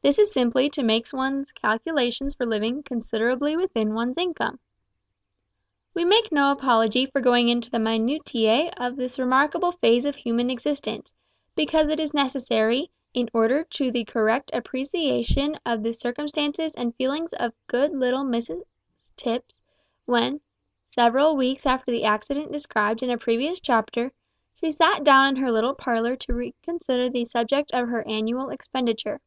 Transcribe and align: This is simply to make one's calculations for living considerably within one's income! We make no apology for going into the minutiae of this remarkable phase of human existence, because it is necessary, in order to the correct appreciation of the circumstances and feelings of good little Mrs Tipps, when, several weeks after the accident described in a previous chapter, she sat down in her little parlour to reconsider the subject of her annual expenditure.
This 0.00 0.20
is 0.20 0.30
simply 0.32 0.70
to 0.70 0.84
make 0.84 1.12
one's 1.12 1.50
calculations 1.50 2.32
for 2.32 2.46
living 2.46 2.84
considerably 2.84 3.56
within 3.56 3.94
one's 3.94 4.16
income! 4.16 4.60
We 5.92 6.04
make 6.04 6.30
no 6.30 6.52
apology 6.52 7.04
for 7.06 7.20
going 7.20 7.48
into 7.48 7.68
the 7.68 7.80
minutiae 7.80 8.70
of 8.76 8.94
this 8.94 9.18
remarkable 9.18 9.72
phase 9.72 10.04
of 10.04 10.14
human 10.14 10.50
existence, 10.50 11.12
because 11.56 11.88
it 11.88 11.98
is 11.98 12.14
necessary, 12.14 12.92
in 13.12 13.28
order 13.34 13.64
to 13.64 13.90
the 13.90 14.04
correct 14.04 14.50
appreciation 14.54 15.58
of 15.66 15.82
the 15.82 15.92
circumstances 15.92 16.76
and 16.76 16.94
feelings 16.94 17.32
of 17.32 17.52
good 17.66 17.92
little 17.92 18.24
Mrs 18.24 18.62
Tipps, 19.16 19.60
when, 20.04 20.40
several 20.86 21.36
weeks 21.36 21.66
after 21.66 21.90
the 21.90 22.04
accident 22.04 22.52
described 22.52 23.02
in 23.02 23.10
a 23.10 23.18
previous 23.18 23.58
chapter, 23.58 24.12
she 24.54 24.70
sat 24.70 25.02
down 25.02 25.30
in 25.30 25.36
her 25.42 25.50
little 25.50 25.74
parlour 25.74 26.14
to 26.14 26.34
reconsider 26.34 27.10
the 27.10 27.24
subject 27.24 27.72
of 27.72 27.88
her 27.88 28.06
annual 28.06 28.50
expenditure. 28.50 29.20